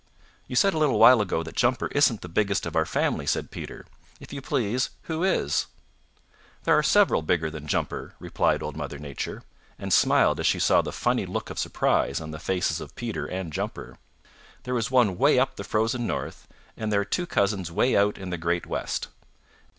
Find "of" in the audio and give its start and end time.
2.65-2.75, 11.51-11.59, 12.81-12.95